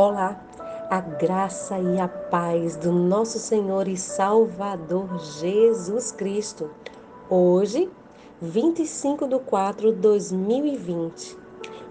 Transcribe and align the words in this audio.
Olá, 0.00 0.40
a 0.88 1.00
graça 1.00 1.76
e 1.76 1.98
a 1.98 2.06
paz 2.06 2.76
do 2.76 2.92
nosso 2.92 3.36
Senhor 3.36 3.88
e 3.88 3.96
Salvador 3.96 5.18
Jesus 5.40 6.12
Cristo. 6.12 6.70
Hoje, 7.28 7.90
25 8.40 9.26
de 9.26 9.40
4 9.40 9.92
de 9.92 9.98
2020. 9.98 11.36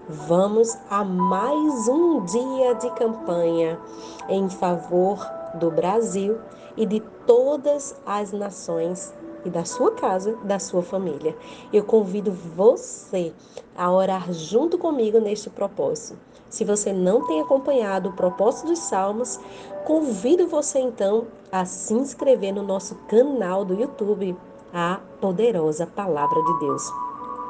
Vamos 0.08 0.74
a 0.88 1.04
mais 1.04 1.86
um 1.86 2.24
dia 2.24 2.76
de 2.76 2.90
campanha 2.92 3.78
em 4.26 4.48
favor 4.48 5.18
do 5.56 5.70
Brasil 5.70 6.38
e 6.78 6.86
de 6.86 7.00
todas 7.26 7.94
as 8.06 8.32
nações 8.32 9.12
e 9.44 9.50
da 9.50 9.64
sua 9.64 9.92
casa, 9.92 10.36
da 10.44 10.58
sua 10.58 10.82
família. 10.82 11.36
Eu 11.72 11.84
convido 11.84 12.32
você 12.32 13.32
a 13.76 13.90
orar 13.90 14.32
junto 14.32 14.78
comigo 14.78 15.18
neste 15.18 15.48
propósito. 15.50 16.18
Se 16.48 16.64
você 16.64 16.92
não 16.92 17.26
tem 17.26 17.40
acompanhado 17.40 18.08
o 18.08 18.12
propósito 18.12 18.68
dos 18.68 18.78
Salmos, 18.78 19.38
convido 19.84 20.46
você 20.48 20.78
então 20.78 21.26
a 21.52 21.64
se 21.64 21.94
inscrever 21.94 22.54
no 22.54 22.62
nosso 22.62 22.94
canal 23.06 23.64
do 23.64 23.74
YouTube, 23.74 24.36
a 24.72 25.00
Poderosa 25.20 25.86
Palavra 25.86 26.42
de 26.42 26.58
Deus. 26.60 26.82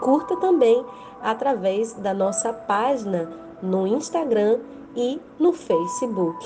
Curta 0.01 0.37
também 0.37 0.85
através 1.23 1.93
da 1.95 2.15
nossa 2.15 2.53
página 2.53 3.31
no 3.63 3.87
Instagram 3.87 4.61
e 4.97 5.21
no 5.39 5.53
Facebook. 5.53 6.45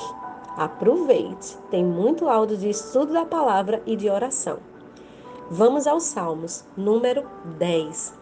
Aproveite, 0.57 1.57
tem 1.71 1.85
muito 1.85 2.29
áudio 2.29 2.57
de 2.59 2.69
estudo 2.69 3.13
da 3.13 3.25
palavra 3.25 3.83
e 3.87 3.97
de 3.97 4.11
oração. 4.11 4.59
Vamos 5.55 5.87
aos 5.87 6.05
Salmos, 6.05 6.65
número 6.75 7.27
10, 7.59 8.15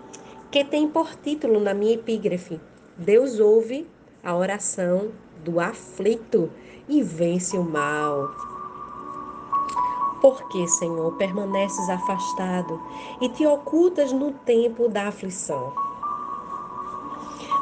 que 0.51 0.65
tem 0.65 0.89
por 0.89 1.15
título 1.15 1.61
na 1.61 1.73
minha 1.73 1.95
epígrafe: 1.95 2.61
Deus 2.97 3.39
ouve 3.39 3.89
a 4.25 4.35
oração 4.35 5.13
do 5.45 5.61
aflito 5.61 6.51
e 6.89 7.01
vence 7.01 7.57
o 7.57 7.63
mal. 7.63 8.35
Por 10.21 10.49
que, 10.49 10.67
Senhor, 10.67 11.17
permaneces 11.19 11.89
afastado 11.89 12.83
e 13.21 13.29
te 13.29 13.47
ocultas 13.47 14.11
no 14.11 14.33
tempo 14.33 14.89
da 14.89 15.07
aflição? 15.07 15.73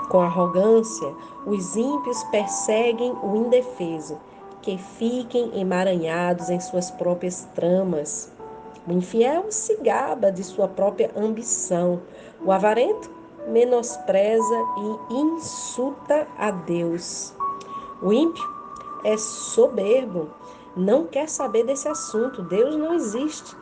Com 0.08 0.22
arrogância, 0.22 1.14
os 1.44 1.76
ímpios 1.76 2.24
perseguem 2.30 3.12
o 3.22 3.36
indefeso, 3.36 4.18
que 4.62 4.78
fiquem 4.78 5.60
emaranhados 5.60 6.48
em 6.48 6.58
suas 6.58 6.90
próprias 6.90 7.46
tramas. 7.54 8.32
O 8.88 8.92
infiel 8.92 9.52
se 9.52 9.76
gaba 9.76 10.32
de 10.32 10.42
sua 10.42 10.66
própria 10.66 11.10
ambição, 11.14 12.00
o 12.42 12.50
avarento 12.50 13.10
menospreza 13.46 14.54
e 15.10 15.14
insulta 15.14 16.26
a 16.38 16.50
Deus. 16.50 17.34
O 18.00 18.12
ímpio 18.12 18.42
é 19.04 19.18
soberbo, 19.18 20.30
não 20.74 21.04
quer 21.04 21.28
saber 21.28 21.64
desse 21.64 21.86
assunto, 21.86 22.42
Deus 22.42 22.76
não 22.76 22.94
existe. 22.94 23.54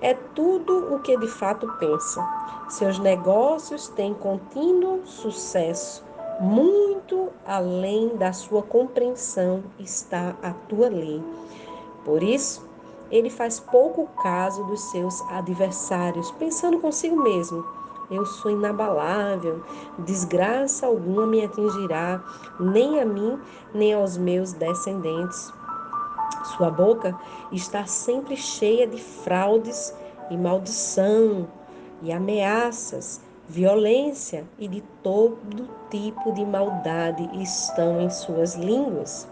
É 0.00 0.14
tudo 0.14 0.94
o 0.94 1.00
que 1.00 1.16
de 1.16 1.28
fato 1.28 1.68
pensa. 1.78 2.26
Seus 2.68 2.98
negócios 2.98 3.86
têm 3.88 4.14
contínuo 4.14 5.06
sucesso. 5.06 6.04
Muito 6.40 7.28
além 7.46 8.16
da 8.16 8.32
sua 8.32 8.62
compreensão 8.62 9.62
está 9.78 10.34
a 10.42 10.50
tua 10.52 10.88
lei. 10.88 11.22
Por 12.04 12.22
isso, 12.22 12.66
ele 13.10 13.30
faz 13.30 13.60
pouco 13.60 14.06
caso 14.22 14.64
dos 14.64 14.80
seus 14.90 15.20
adversários, 15.30 16.30
pensando 16.32 16.80
consigo 16.80 17.20
mesmo: 17.22 17.64
eu 18.10 18.24
sou 18.24 18.50
inabalável, 18.50 19.62
desgraça 19.98 20.86
alguma 20.86 21.26
me 21.26 21.44
atingirá, 21.44 22.22
nem 22.58 23.00
a 23.00 23.04
mim, 23.04 23.38
nem 23.74 23.94
aos 23.94 24.16
meus 24.16 24.52
descendentes. 24.52 25.52
Sua 26.56 26.70
boca 26.70 27.18
está 27.50 27.84
sempre 27.86 28.36
cheia 28.36 28.86
de 28.86 29.02
fraudes 29.02 29.92
e 30.30 30.36
maldição 30.36 31.48
e 32.02 32.12
ameaças, 32.12 33.20
violência 33.48 34.44
e 34.58 34.68
de 34.68 34.80
todo 35.02 35.68
tipo 35.90 36.32
de 36.32 36.44
maldade 36.44 37.28
estão 37.42 38.00
em 38.00 38.10
suas 38.10 38.54
línguas. 38.54 39.28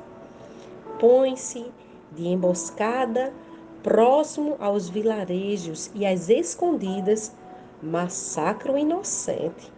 Põe-se 0.99 1.73
de 2.13 2.27
emboscada 2.27 3.33
próximo 3.85 4.57
aos 4.59 4.89
vilarejos 4.89 5.91
e 5.95 6.07
às 6.07 6.31
escondidas 6.31 7.31
massacra 7.83 8.73
o 8.73 8.79
inocente. 8.79 9.71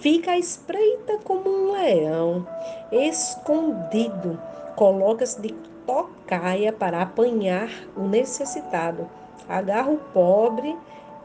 Fica 0.00 0.32
à 0.32 0.38
espreita 0.38 1.18
como 1.22 1.48
um 1.48 1.72
leão, 1.72 2.46
escondido, 2.90 4.40
coloca-se 4.74 5.40
de 5.42 5.52
tocaia 5.86 6.72
para 6.72 7.02
apanhar 7.02 7.68
o 7.94 8.04
necessitado, 8.04 9.08
agarra 9.46 9.90
o 9.90 9.98
pobre 9.98 10.74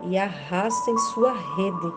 e 0.02 0.18
arrasta 0.18 0.92
em 0.92 0.98
sua 0.98 1.32
rede. 1.32 1.94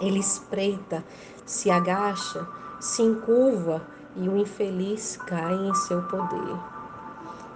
Ele 0.00 0.20
espreita, 0.20 1.04
se 1.44 1.70
agacha, 1.70 2.46
se 2.80 3.02
encurva 3.02 3.82
e 4.14 4.28
o 4.28 4.36
infeliz 4.36 5.16
cai 5.16 5.54
em 5.54 5.74
seu 5.74 6.02
poder. 6.02 6.77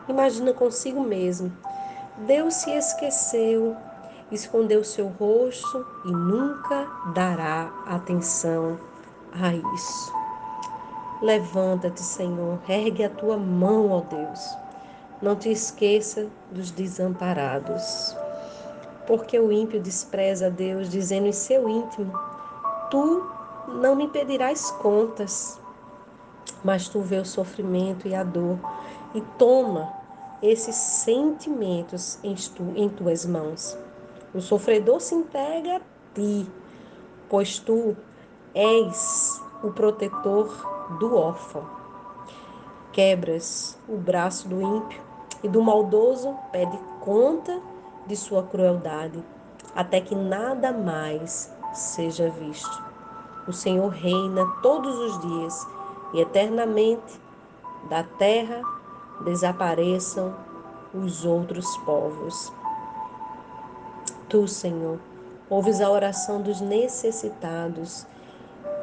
Imagina 0.08 0.52
consigo 0.52 1.02
mesmo. 1.02 1.52
Deus 2.26 2.54
se 2.54 2.70
esqueceu 2.70 3.76
escondeu 4.34 4.82
seu 4.82 5.08
rosto 5.08 5.86
e 6.04 6.10
nunca 6.10 6.86
dará 7.14 7.70
atenção 7.86 8.78
a 9.32 9.54
isso. 9.54 10.12
Levanta-te, 11.20 12.00
Senhor, 12.00 12.58
ergue 12.68 13.04
a 13.04 13.10
tua 13.10 13.36
mão, 13.36 13.90
ó 13.90 14.00
Deus. 14.00 14.56
Não 15.20 15.36
te 15.36 15.50
esqueça 15.50 16.26
dos 16.50 16.70
desamparados. 16.70 18.16
Porque 19.06 19.38
o 19.38 19.52
ímpio 19.52 19.80
despreza 19.80 20.46
a 20.46 20.50
Deus, 20.50 20.88
dizendo 20.88 21.26
em 21.26 21.32
seu 21.32 21.68
íntimo: 21.68 22.12
Tu 22.90 23.24
não 23.68 23.94
me 23.94 24.08
pedirás 24.08 24.70
contas. 24.70 25.60
Mas 26.64 26.88
tu 26.88 27.00
vê 27.00 27.18
o 27.18 27.24
sofrimento 27.24 28.08
e 28.08 28.14
a 28.14 28.24
dor 28.24 28.58
e 29.14 29.20
toma 29.38 29.92
esses 30.42 30.74
sentimentos 30.74 32.18
em, 32.22 32.34
tu, 32.34 32.72
em 32.74 32.88
tuas 32.88 33.24
mãos. 33.24 33.78
O 34.34 34.40
sofredor 34.40 35.00
se 35.00 35.14
entrega 35.14 35.76
a 35.76 35.80
ti, 36.14 36.48
pois 37.28 37.58
tu 37.58 37.96
és 38.54 39.40
o 39.62 39.70
protetor 39.70 40.48
do 40.98 41.16
órfão. 41.16 41.64
Quebras 42.92 43.78
o 43.88 43.96
braço 43.96 44.48
do 44.48 44.60
ímpio 44.60 45.00
e 45.42 45.48
do 45.48 45.62
maldoso 45.62 46.36
pede 46.50 46.78
conta 47.00 47.60
de 48.06 48.16
sua 48.16 48.42
crueldade, 48.42 49.22
até 49.74 50.00
que 50.00 50.14
nada 50.14 50.72
mais 50.72 51.52
seja 51.72 52.28
visto. 52.30 52.82
O 53.46 53.52
Senhor 53.52 53.88
reina 53.88 54.46
todos 54.62 54.98
os 54.98 55.20
dias 55.20 55.66
e 56.12 56.20
eternamente 56.20 57.20
da 57.88 58.02
terra 58.02 58.62
desapareçam 59.20 60.34
os 60.94 61.24
outros 61.24 61.66
povos. 61.78 62.52
Tu, 64.28 64.46
Senhor, 64.48 64.98
ouves 65.48 65.80
a 65.80 65.90
oração 65.90 66.42
dos 66.42 66.60
necessitados 66.60 68.06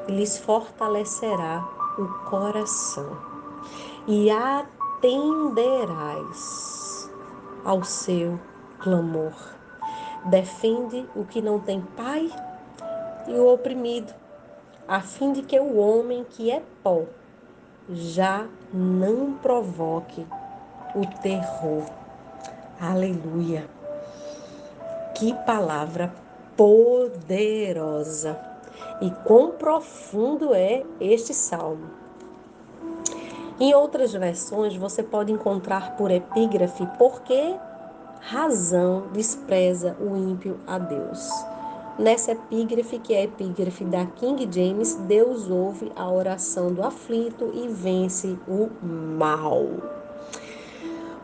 e 0.07 0.11
lhes 0.11 0.37
fortalecerá 0.37 1.67
o 1.97 2.07
coração 2.29 3.17
e 4.07 4.29
atenderás 4.31 5.49
ao 7.65 7.83
seu 7.83 8.39
clamor. 8.79 9.33
Defende 10.25 11.07
o 11.15 11.25
que 11.25 11.41
não 11.41 11.59
tem 11.59 11.81
pai 11.81 12.31
e 13.27 13.33
o 13.33 13.51
oprimido, 13.53 14.13
a 14.87 15.01
fim 15.01 15.33
de 15.33 15.41
que 15.41 15.59
o 15.59 15.77
homem 15.77 16.23
que 16.23 16.49
é 16.51 16.63
pó 16.83 17.03
já 17.91 18.45
não 18.73 19.33
provoque 19.33 20.25
o 20.95 21.05
terror. 21.21 21.83
Aleluia. 22.79 23.65
Que 25.15 25.33
palavra 25.45 26.13
poderosa! 26.55 28.39
E 29.01 29.11
quão 29.25 29.51
profundo 29.51 30.53
é 30.53 30.83
este 30.99 31.33
salmo. 31.33 31.89
Em 33.59 33.73
outras 33.73 34.13
versões, 34.13 34.75
você 34.75 35.03
pode 35.03 35.31
encontrar 35.31 35.97
por 35.97 36.11
epígrafe 36.11 36.85
por 36.97 37.21
que 37.21 37.55
razão 38.21 39.07
despreza 39.11 39.97
o 39.99 40.15
ímpio 40.15 40.59
a 40.65 40.77
Deus. 40.77 41.29
Nessa 41.99 42.31
epígrafe, 42.31 42.97
que 42.97 43.13
é 43.13 43.17
a 43.17 43.23
epígrafe 43.25 43.83
da 43.83 44.05
King 44.05 44.47
James, 44.49 44.95
Deus 44.95 45.49
ouve 45.49 45.91
a 45.97 46.09
oração 46.09 46.73
do 46.73 46.81
aflito 46.81 47.51
e 47.53 47.67
vence 47.67 48.39
o 48.47 48.69
mal. 48.81 49.67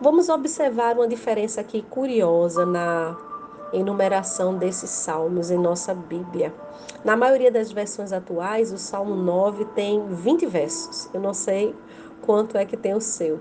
Vamos 0.01 0.27
observar 0.27 0.97
uma 0.97 1.07
diferença 1.07 1.61
aqui 1.61 1.81
curiosa 1.81 2.65
na 2.65 3.15
enumeração 3.71 4.57
desses 4.57 4.89
salmos 4.89 5.49
em 5.49 5.57
nossa 5.57 5.93
Bíblia. 5.93 6.53
Na 7.05 7.15
maioria 7.15 7.49
das 7.49 7.71
versões 7.71 8.11
atuais, 8.11 8.73
o 8.73 8.77
Salmo 8.77 9.15
9 9.15 9.63
tem 9.75 10.05
20 10.09 10.45
versos. 10.45 11.09
Eu 11.13 11.21
não 11.21 11.33
sei 11.33 11.73
quanto 12.21 12.57
é 12.57 12.65
que 12.65 12.75
tem 12.75 12.93
o 12.93 12.99
seu. 12.99 13.39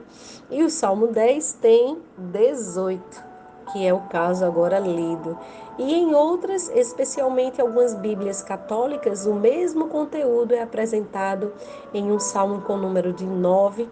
E 0.48 0.62
o 0.62 0.70
Salmo 0.70 1.08
10 1.08 1.54
tem 1.54 1.98
18, 2.16 3.33
que 3.72 3.86
é 3.86 3.92
o 3.92 4.00
caso 4.00 4.44
agora 4.44 4.78
lido. 4.78 5.38
E 5.78 5.94
em 5.94 6.14
outras, 6.14 6.68
especialmente 6.70 7.60
algumas 7.60 7.94
Bíblias 7.94 8.42
católicas, 8.42 9.26
o 9.26 9.34
mesmo 9.34 9.88
conteúdo 9.88 10.54
é 10.54 10.62
apresentado 10.62 11.52
em 11.92 12.12
um 12.12 12.18
salmo 12.18 12.62
com 12.62 12.76
número 12.76 13.12
de 13.12 13.26
9, 13.26 13.88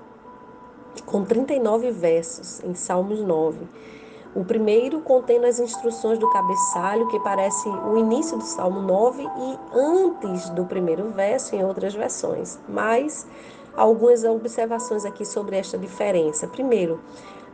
com 1.07 1.25
39 1.25 1.91
versos, 1.91 2.63
em 2.63 2.75
Salmos 2.75 3.21
9. 3.21 3.67
O 4.35 4.45
primeiro 4.45 5.01
contém 5.01 5.45
as 5.45 5.61
instruções 5.61 6.19
do 6.19 6.31
cabeçalho, 6.31 7.07
que 7.09 7.21
parece 7.21 7.69
o 7.69 7.99
início 7.99 8.39
do 8.39 8.45
Salmo 8.45 8.81
9 8.81 9.23
e 9.23 9.59
antes 9.75 10.49
do 10.51 10.65
primeiro 10.65 11.11
verso 11.11 11.55
em 11.55 11.63
outras 11.63 11.95
versões. 11.95 12.59
Mas 12.67 13.27
algumas 13.77 14.25
observações 14.25 15.05
aqui 15.05 15.25
sobre 15.27 15.57
esta 15.57 15.77
diferença. 15.77 16.47
Primeiro, 16.47 16.99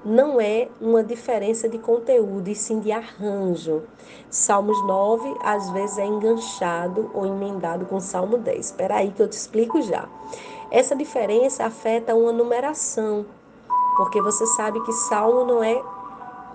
não 0.05 0.41
é 0.41 0.69
uma 0.81 1.03
diferença 1.03 1.69
de 1.69 1.79
conteúdo, 1.79 2.49
e 2.49 2.55
sim 2.55 2.81
de 2.81 2.93
arranjo. 2.93 3.83
Salmos 4.31 4.81
9 4.87 5.37
às 5.43 5.71
vezes 5.71 5.99
é 5.99 6.06
enganchado 6.06 7.11
ou 7.15 7.27
emendado 7.27 7.87
com 7.87 8.00
Salmo 8.00 8.39
10. 8.39 8.67
Espera 8.67 8.97
aí 8.97 9.11
que 9.11 9.23
eu 9.23 9.29
te 9.29 9.33
explico 9.37 9.83
já. 9.83 10.09
Essa 10.71 10.95
diferença 10.95 11.65
afeta 11.65 12.15
uma 12.15 12.33
numeração, 12.33 13.25
porque 13.97 14.21
você 14.21 14.47
sabe 14.47 14.81
que 14.83 14.93
Salmo 14.93 15.45
não 15.45 15.62
é, 15.62 15.83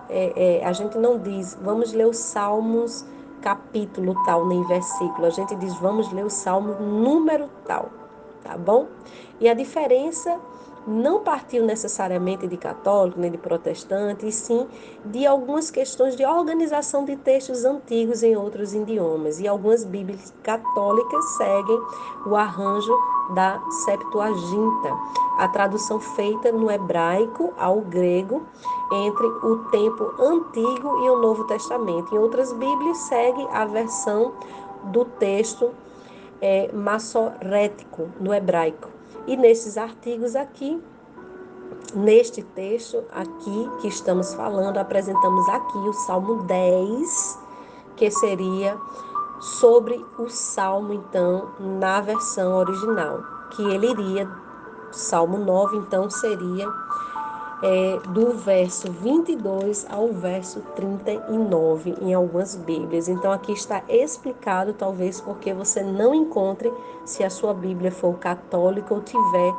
é, 0.10 0.60
é 0.60 0.66
a 0.66 0.72
gente 0.72 0.98
não 0.98 1.18
diz, 1.18 1.58
vamos 1.62 1.94
ler 1.94 2.08
os 2.08 2.18
Salmos 2.18 3.06
capítulo 3.42 4.16
tal, 4.26 4.48
nem 4.48 4.64
versículo. 4.68 5.26
A 5.28 5.30
gente 5.30 5.54
diz, 5.56 5.76
vamos 5.76 6.12
ler 6.14 6.26
o 6.26 6.30
Salmo 6.30 6.74
número 6.76 7.50
tal, 7.66 7.90
tá 8.42 8.58
bom? 8.58 8.88
E 9.40 9.50
a 9.50 9.54
diferença 9.54 10.40
não 10.86 11.22
partiu 11.22 11.66
necessariamente 11.66 12.48
de 12.48 12.58
católico 12.58 13.20
nem 13.20 13.32
de 13.32 13.38
protestante, 13.38 14.28
e 14.28 14.32
sim 14.32 14.68
de 15.06 15.26
algumas 15.26 15.72
questões 15.72 16.16
de 16.16 16.26
organização 16.26 17.06
de 17.06 17.16
textos 17.16 17.66
antigos 17.66 18.24
em 18.24 18.36
outros 18.36 18.74
idiomas. 18.74 19.40
E 19.40 19.48
algumas 19.48 19.84
Bíblias 19.84 20.34
católicas 20.44 21.26
seguem 21.38 21.82
o 22.26 22.36
arranjo 22.36 22.94
da 23.34 23.62
Septuaginta, 23.86 24.98
a 25.38 25.48
tradução 25.48 26.00
feita 26.00 26.52
no 26.52 26.70
hebraico 26.70 27.54
ao 27.58 27.82
grego 27.82 28.46
entre 28.92 29.26
o 29.26 29.58
tempo 29.72 30.14
antigo 30.20 31.06
e 31.06 31.10
o 31.10 31.20
Novo 31.20 31.46
Testamento. 31.46 32.14
Em 32.14 32.20
outras 32.20 32.52
Bíblias 32.54 32.98
segue 32.98 33.48
a 33.52 33.66
versão 33.66 34.34
do 34.86 35.06
texto 35.06 35.72
é, 36.42 36.70
massorético 36.74 38.10
no 38.20 38.34
hebraico. 38.34 38.90
E 39.26 39.38
nesses 39.38 39.78
artigos 39.78 40.36
aqui, 40.36 40.82
neste 41.96 42.42
texto 42.42 43.04
aqui 43.12 43.70
que 43.82 43.88
estamos 43.88 44.34
falando, 44.34 44.78
apresentamos 44.78 45.48
aqui 45.50 45.78
o 45.78 45.94
Salmo 45.94 46.44
10, 46.44 47.40
que 47.96 48.12
seria 48.12 48.78
sobre 49.40 50.04
o 50.18 50.30
salmo, 50.30 50.94
então, 50.94 51.52
na 51.60 52.02
versão 52.02 52.58
original, 52.58 53.22
que 53.52 53.62
ele 53.64 53.92
iria, 53.92 54.30
Salmo 54.92 55.38
9, 55.38 55.78
então, 55.78 56.10
seria 56.10 56.68
é, 57.62 58.00
do 58.10 58.32
verso 58.34 58.92
22 58.92 59.86
ao 59.90 60.10
verso 60.10 60.62
39 60.76 61.96
em 62.02 62.14
algumas 62.14 62.56
Bíblias. 62.56 63.08
Então 63.08 63.32
aqui 63.32 63.54
está 63.54 63.84
explicado, 63.88 64.74
talvez 64.74 65.22
porque 65.22 65.54
você 65.54 65.82
não 65.84 66.14
encontre, 66.14 66.72
se 67.06 67.24
a 67.24 67.30
sua 67.30 67.54
Bíblia 67.54 67.92
for 67.92 68.18
católica 68.18 68.94
ou 68.94 69.02
tiver 69.02 69.54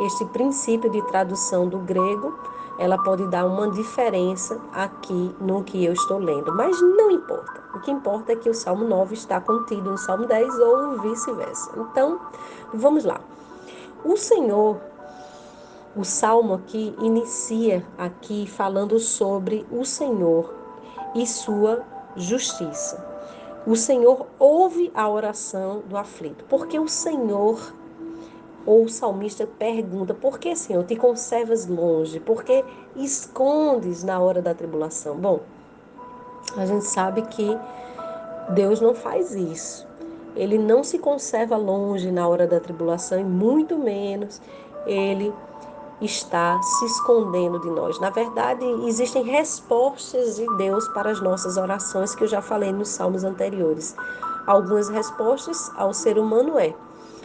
este 0.00 0.24
princípio 0.26 0.90
de 0.90 1.00
tradução 1.02 1.68
do 1.68 1.78
grego, 1.78 2.38
ela 2.78 2.98
pode 2.98 3.26
dar 3.28 3.46
uma 3.46 3.70
diferença 3.70 4.60
aqui 4.72 5.34
no 5.40 5.64
que 5.64 5.84
eu 5.84 5.92
estou 5.92 6.18
lendo, 6.18 6.52
mas 6.54 6.80
não 6.80 7.10
importa. 7.10 7.62
O 7.74 7.80
que 7.80 7.90
importa 7.90 8.32
é 8.32 8.36
que 8.36 8.50
o 8.50 8.54
Salmo 8.54 8.86
9 8.86 9.14
está 9.14 9.40
contido 9.40 9.90
no 9.90 9.98
Salmo 9.98 10.26
10 10.26 10.58
ou 10.58 11.00
vice-versa. 11.00 11.72
Então, 11.76 12.20
vamos 12.72 13.04
lá. 13.04 13.20
O 14.04 14.16
Senhor 14.16 14.78
o 15.96 16.04
salmo 16.04 16.54
aqui 16.54 16.94
inicia 17.00 17.82
aqui 17.96 18.46
falando 18.46 19.00
sobre 19.00 19.66
o 19.70 19.84
Senhor 19.84 20.54
e 21.14 21.26
sua 21.26 21.82
justiça. 22.14 23.04
O 23.66 23.74
Senhor 23.74 24.26
ouve 24.38 24.92
a 24.94 25.08
oração 25.08 25.82
do 25.88 25.96
aflito, 25.96 26.44
porque 26.48 26.78
o 26.78 26.86
Senhor 26.86 27.72
ou 28.66 28.84
o 28.84 28.88
salmista 28.88 29.46
pergunta: 29.46 30.12
Por 30.12 30.38
que, 30.38 30.54
Senhor, 30.54 30.84
te 30.84 30.96
conservas 30.96 31.66
longe? 31.66 32.20
Por 32.20 32.44
que 32.44 32.62
escondes 32.94 34.04
na 34.04 34.20
hora 34.20 34.42
da 34.42 34.54
tribulação? 34.54 35.16
Bom, 35.16 35.40
a 36.56 36.66
gente 36.66 36.84
sabe 36.84 37.22
que 37.22 37.56
Deus 38.50 38.80
não 38.80 38.94
faz 38.94 39.34
isso. 39.34 39.86
Ele 40.34 40.58
não 40.58 40.84
se 40.84 40.98
conserva 40.98 41.56
longe 41.56 42.12
na 42.12 42.28
hora 42.28 42.46
da 42.46 42.60
tribulação 42.60 43.18
e 43.18 43.24
muito 43.24 43.78
menos 43.78 44.40
ele 44.86 45.32
está 46.00 46.60
se 46.62 46.84
escondendo 46.86 47.58
de 47.60 47.70
nós. 47.70 47.98
Na 48.00 48.10
verdade, 48.10 48.64
existem 48.86 49.22
respostas 49.22 50.36
de 50.36 50.46
Deus 50.56 50.86
para 50.88 51.10
as 51.10 51.20
nossas 51.20 51.56
orações 51.56 52.14
que 52.14 52.24
eu 52.24 52.28
já 52.28 52.42
falei 52.42 52.72
nos 52.72 52.88
salmos 52.88 53.24
anteriores. 53.24 53.96
Algumas 54.46 54.88
respostas 54.88 55.70
ao 55.76 55.92
ser 55.92 56.18
humano 56.18 56.58
é 56.58 56.74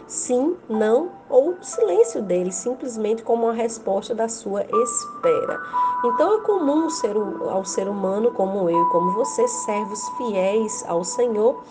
sim, 0.08 0.58
não 0.68 1.12
ou 1.30 1.56
silêncio 1.62 2.22
dele, 2.22 2.52
simplesmente 2.52 3.24
como 3.24 3.46
uma 3.46 3.54
resposta 3.54 4.14
da 4.14 4.28
sua 4.28 4.64
espera. 4.64 5.60
Então 6.04 6.40
é 6.40 6.42
comum 6.42 6.90
ser, 6.90 7.16
ao 7.16 7.64
ser 7.64 7.88
humano 7.88 8.32
como 8.32 8.70
eu 8.70 8.86
como 8.90 9.12
você, 9.12 9.48
servos 9.48 10.02
fiéis 10.18 10.84
ao 10.88 11.04
Senhor, 11.04 11.64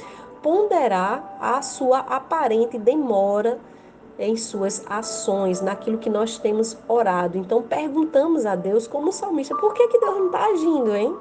ponderar 0.43 1.37
a 1.41 1.61
sua 1.61 1.99
aparente 1.99 2.79
demora 2.79 3.59
em 4.21 4.37
suas 4.37 4.85
ações, 4.87 5.63
naquilo 5.63 5.97
que 5.97 6.11
nós 6.11 6.37
temos 6.37 6.77
orado. 6.87 7.39
Então 7.39 7.63
perguntamos 7.63 8.45
a 8.45 8.55
Deus, 8.55 8.87
como 8.87 9.11
salmista, 9.11 9.57
por 9.57 9.73
que, 9.73 9.89
que 9.89 9.99
Deus 9.99 10.17
não 10.17 10.27
está 10.27 10.45
agindo, 10.45 10.95
hein? 10.95 11.17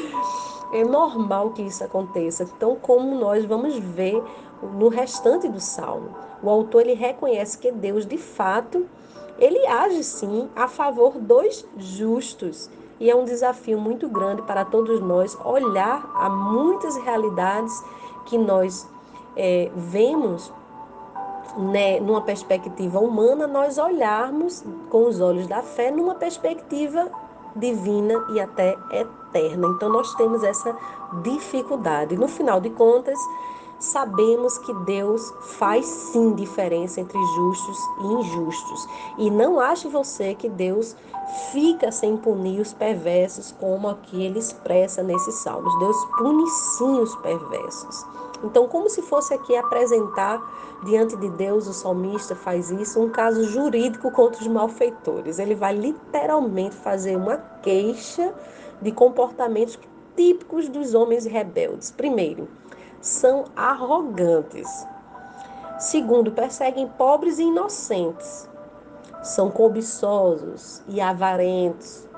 é 0.72 0.82
normal 0.82 1.50
que 1.50 1.62
isso 1.62 1.84
aconteça. 1.84 2.44
Então, 2.44 2.74
como 2.74 3.14
nós 3.14 3.44
vamos 3.44 3.78
ver 3.78 4.20
no 4.62 4.88
restante 4.88 5.46
do 5.46 5.60
salmo, 5.60 6.08
o 6.42 6.48
autor 6.48 6.80
ele 6.80 6.94
reconhece 6.94 7.58
que 7.58 7.70
Deus, 7.70 8.06
de 8.06 8.16
fato, 8.16 8.86
ele 9.38 9.66
age 9.66 10.02
sim 10.02 10.48
a 10.56 10.66
favor 10.66 11.18
dos 11.18 11.66
justos. 11.76 12.70
E 12.98 13.10
é 13.10 13.14
um 13.14 13.24
desafio 13.24 13.78
muito 13.78 14.08
grande 14.08 14.40
para 14.42 14.64
todos 14.64 15.00
nós 15.00 15.36
olhar 15.44 16.10
a 16.14 16.30
muitas 16.30 16.96
realidades 16.96 17.72
que 18.24 18.38
nós 18.38 18.88
é, 19.36 19.70
vemos 19.74 20.50
né, 21.56 22.00
numa 22.00 22.22
perspectiva 22.22 22.98
humana, 22.98 23.46
nós 23.46 23.78
olharmos 23.78 24.64
com 24.90 25.06
os 25.06 25.20
olhos 25.20 25.46
da 25.46 25.62
fé 25.62 25.90
numa 25.90 26.14
perspectiva 26.14 27.10
divina 27.54 28.14
e 28.30 28.40
até 28.40 28.76
eterna. 28.90 29.68
Então 29.76 29.88
nós 29.88 30.14
temos 30.14 30.42
essa 30.42 30.76
dificuldade. 31.22 32.16
No 32.16 32.28
final 32.28 32.60
de 32.60 32.70
contas, 32.70 33.18
sabemos 33.82 34.58
que 34.58 34.72
Deus 34.84 35.34
faz 35.58 35.84
sim 35.84 36.34
diferença 36.34 37.00
entre 37.00 37.18
justos 37.34 37.78
e 38.00 38.06
injustos. 38.06 38.88
E 39.18 39.28
não 39.28 39.58
ache 39.58 39.88
você 39.88 40.34
que 40.34 40.48
Deus 40.48 40.96
fica 41.50 41.90
sem 41.90 42.16
punir 42.16 42.60
os 42.60 42.72
perversos, 42.72 43.52
como 43.58 43.88
aqui 43.88 44.22
ele 44.22 44.38
expressa 44.38 45.02
nesses 45.02 45.34
salmos. 45.36 45.76
Deus 45.80 45.96
pune 46.16 46.46
sim 46.48 47.00
os 47.00 47.14
perversos. 47.16 48.06
Então, 48.44 48.68
como 48.68 48.88
se 48.88 49.02
fosse 49.02 49.34
aqui 49.34 49.56
apresentar 49.56 50.40
diante 50.84 51.16
de 51.16 51.28
Deus, 51.30 51.66
o 51.66 51.72
salmista 51.72 52.36
faz 52.36 52.70
isso, 52.70 53.00
um 53.00 53.10
caso 53.10 53.44
jurídico 53.44 54.12
contra 54.12 54.40
os 54.40 54.48
malfeitores. 54.48 55.40
Ele 55.40 55.54
vai 55.56 55.74
literalmente 55.74 56.76
fazer 56.76 57.16
uma 57.16 57.36
queixa 57.36 58.32
de 58.80 58.92
comportamentos 58.92 59.78
típicos 60.16 60.68
dos 60.68 60.94
homens 60.94 61.24
rebeldes. 61.24 61.90
Primeiro, 61.90 62.48
são 63.02 63.44
arrogantes. 63.54 64.86
Segundo, 65.78 66.32
perseguem 66.32 66.88
pobres 66.88 67.38
e 67.38 67.42
inocentes. 67.42 68.48
São 69.22 69.50
cobiçosos 69.50 70.82
e 70.88 71.00
avarentos 71.00 72.08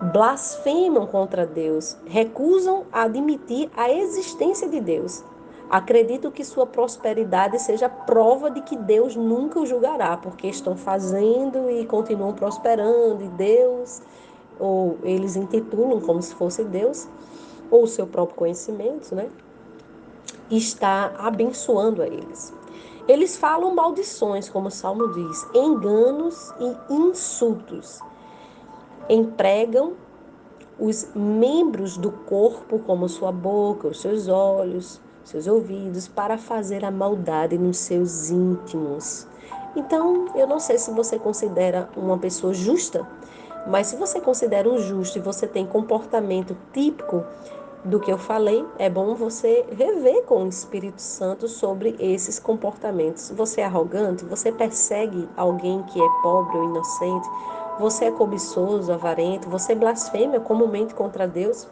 blasfemam 0.00 1.06
contra 1.06 1.44
Deus, 1.44 1.96
recusam 2.06 2.86
admitir 2.92 3.70
a 3.76 3.90
existência 3.90 4.68
de 4.68 4.80
Deus. 4.80 5.24
Acreditam 5.68 6.30
que 6.30 6.44
sua 6.44 6.66
prosperidade 6.66 7.58
seja 7.58 7.88
prova 7.88 8.50
de 8.50 8.62
que 8.62 8.76
Deus 8.76 9.14
nunca 9.16 9.60
o 9.60 9.66
julgará, 9.66 10.16
porque 10.16 10.46
estão 10.46 10.76
fazendo 10.76 11.70
e 11.70 11.84
continuam 11.84 12.32
prosperando, 12.32 13.22
e 13.22 13.28
Deus, 13.28 14.00
ou 14.58 14.96
eles 15.02 15.36
intitulam 15.36 16.00
como 16.00 16.22
se 16.22 16.34
fosse 16.34 16.64
Deus, 16.64 17.06
ou 17.70 17.86
seu 17.86 18.06
próprio 18.06 18.36
conhecimento, 18.36 19.14
né? 19.14 19.28
Está 20.50 21.14
abençoando 21.18 22.02
a 22.02 22.06
eles. 22.06 22.54
Eles 23.06 23.36
falam 23.36 23.74
maldições, 23.74 24.48
como 24.48 24.68
o 24.68 24.70
Salmo 24.70 25.12
diz, 25.12 25.46
enganos 25.54 26.52
e 26.60 26.92
insultos. 26.92 28.00
Empregam 29.08 29.94
os 30.78 31.08
membros 31.14 31.96
do 31.96 32.10
corpo, 32.10 32.78
como 32.80 33.08
sua 33.08 33.32
boca, 33.32 33.88
os 33.88 34.00
seus 34.00 34.28
olhos, 34.28 35.00
seus 35.24 35.46
ouvidos, 35.46 36.06
para 36.06 36.38
fazer 36.38 36.84
a 36.84 36.90
maldade 36.90 37.58
nos 37.58 37.78
seus 37.78 38.30
íntimos. 38.30 39.26
Então, 39.74 40.26
eu 40.34 40.46
não 40.46 40.60
sei 40.60 40.78
se 40.78 40.90
você 40.90 41.18
considera 41.18 41.88
uma 41.96 42.18
pessoa 42.18 42.52
justa, 42.52 43.06
mas 43.66 43.88
se 43.88 43.96
você 43.96 44.20
considera 44.20 44.68
um 44.68 44.78
justo 44.78 45.18
e 45.18 45.22
você 45.22 45.46
tem 45.46 45.66
comportamento 45.66 46.56
típico 46.72 47.24
do 47.84 48.00
que 48.00 48.10
eu 48.10 48.18
falei, 48.18 48.66
é 48.78 48.90
bom 48.90 49.14
você 49.14 49.64
rever 49.70 50.24
com 50.24 50.44
o 50.44 50.48
Espírito 50.48 51.00
Santo 51.00 51.46
sobre 51.46 51.96
esses 51.98 52.38
comportamentos. 52.38 53.30
Você 53.30 53.60
é 53.60 53.64
arrogante? 53.64 54.24
Você 54.24 54.50
persegue 54.50 55.28
alguém 55.36 55.82
que 55.84 56.00
é 56.00 56.08
pobre 56.22 56.56
ou 56.56 56.64
inocente? 56.64 57.28
Você 57.78 58.06
é 58.06 58.10
cobiçoso, 58.10 58.92
avarento, 58.92 59.48
você 59.48 59.74
blasfema 59.74 60.40
comumente 60.40 60.94
contra 60.94 61.28
Deus. 61.28 61.68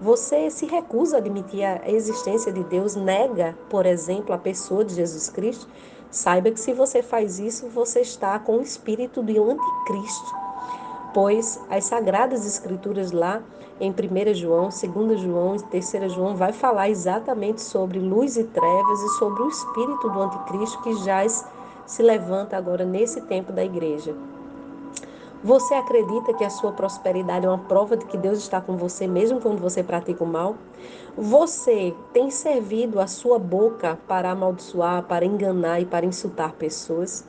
Você 0.00 0.50
se 0.50 0.66
recusa 0.66 1.16
a 1.16 1.18
admitir 1.18 1.64
a 1.64 1.88
existência 1.90 2.52
de 2.52 2.64
Deus, 2.64 2.96
nega, 2.96 3.56
por 3.68 3.86
exemplo, 3.86 4.34
a 4.34 4.38
pessoa 4.38 4.84
de 4.84 4.94
Jesus 4.94 5.28
Cristo. 5.28 5.68
Saiba 6.10 6.50
que 6.50 6.60
se 6.60 6.72
você 6.72 7.02
faz 7.02 7.38
isso, 7.38 7.68
você 7.68 8.00
está 8.00 8.38
com 8.38 8.58
o 8.58 8.62
espírito 8.62 9.22
do 9.22 9.50
anticristo. 9.50 10.34
Pois 11.12 11.60
as 11.68 11.84
sagradas 11.84 12.46
escrituras 12.46 13.10
lá 13.12 13.42
em 13.80 13.90
1 13.90 14.34
João, 14.34 14.68
2 14.70 15.20
João 15.20 15.56
e 15.56 15.62
3 15.62 16.12
João 16.12 16.34
vai 16.34 16.52
falar 16.52 16.88
exatamente 16.88 17.60
sobre 17.60 17.98
luz 17.98 18.36
e 18.36 18.44
trevas 18.44 19.00
e 19.00 19.08
sobre 19.18 19.42
o 19.42 19.48
espírito 19.48 20.08
do 20.08 20.22
anticristo 20.22 20.82
que 20.82 20.94
já 21.04 21.26
se 21.86 22.02
levanta 22.02 22.56
agora 22.56 22.84
nesse 22.84 23.20
tempo 23.22 23.52
da 23.52 23.64
igreja. 23.64 24.14
Você 25.44 25.74
acredita 25.74 26.32
que 26.32 26.42
a 26.42 26.50
sua 26.50 26.72
prosperidade 26.72 27.44
é 27.44 27.48
uma 27.48 27.58
prova 27.58 27.96
de 27.96 28.06
que 28.06 28.16
Deus 28.16 28.38
está 28.38 28.60
com 28.60 28.76
você 28.76 29.06
mesmo 29.06 29.40
quando 29.40 29.60
você 29.60 29.82
pratica 29.82 30.24
o 30.24 30.26
mal? 30.26 30.56
Você 31.16 31.94
tem 32.12 32.30
servido 32.30 32.98
a 32.98 33.06
sua 33.06 33.38
boca 33.38 33.98
para 34.08 34.30
amaldiçoar, 34.30 35.02
para 35.02 35.24
enganar 35.24 35.80
e 35.80 35.84
para 35.84 36.06
insultar 36.06 36.52
pessoas? 36.52 37.24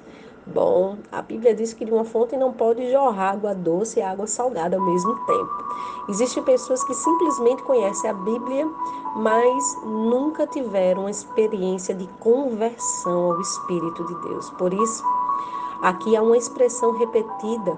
Bom, 0.54 0.98
a 1.12 1.22
Bíblia 1.22 1.54
diz 1.54 1.74
que 1.74 1.84
de 1.84 1.92
uma 1.92 2.06
fonte 2.06 2.38
não 2.38 2.54
pode 2.54 2.90
jorrar 2.90 3.34
água 3.34 3.54
doce 3.54 4.00
e 4.00 4.02
água 4.02 4.26
salgada 4.26 4.78
ao 4.78 4.84
mesmo 4.84 5.14
tempo. 5.26 5.66
Existem 6.10 6.42
pessoas 6.42 6.82
que 6.86 6.94
simplesmente 6.94 7.64
conhecem 7.64 8.10
a 8.10 8.14
Bíblia, 8.14 8.66
mas 9.18 9.78
nunca 9.84 10.48
tiveram 10.48 11.02
uma 11.02 11.12
experiência 11.12 11.94
de 11.94 12.08
conversão 12.20 13.34
ao 13.34 13.42
Espírito 13.42 14.06
de 14.06 14.16
Deus. 14.30 14.50
Por 14.52 14.74
isso, 14.74 15.04
aqui 15.82 16.16
há 16.16 16.22
uma 16.22 16.38
expressão 16.38 16.98
repetida 16.98 17.78